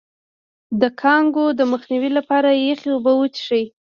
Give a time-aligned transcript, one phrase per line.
[0.81, 3.65] د کانګو د مخنیوي لپاره یخې اوبه وڅښئ